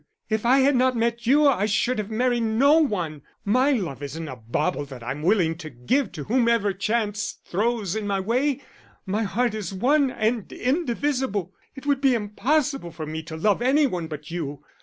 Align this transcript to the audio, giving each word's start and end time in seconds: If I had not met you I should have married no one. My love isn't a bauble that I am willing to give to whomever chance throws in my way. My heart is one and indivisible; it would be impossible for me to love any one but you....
If 0.31 0.47
I 0.47 0.61
had 0.61 0.75
not 0.75 0.95
met 0.97 1.27
you 1.27 1.45
I 1.47 1.67
should 1.67 1.99
have 1.99 2.09
married 2.09 2.41
no 2.41 2.79
one. 2.79 3.21
My 3.45 3.71
love 3.73 4.01
isn't 4.01 4.27
a 4.27 4.35
bauble 4.35 4.83
that 4.85 5.03
I 5.03 5.11
am 5.11 5.21
willing 5.21 5.55
to 5.59 5.69
give 5.69 6.11
to 6.13 6.23
whomever 6.23 6.73
chance 6.73 7.33
throws 7.45 7.95
in 7.95 8.07
my 8.07 8.19
way. 8.19 8.61
My 9.05 9.21
heart 9.21 9.53
is 9.53 9.71
one 9.75 10.09
and 10.09 10.51
indivisible; 10.51 11.53
it 11.75 11.85
would 11.85 12.01
be 12.01 12.15
impossible 12.15 12.89
for 12.89 13.05
me 13.05 13.21
to 13.21 13.37
love 13.37 13.61
any 13.61 13.85
one 13.85 14.07
but 14.07 14.31
you.... 14.31 14.63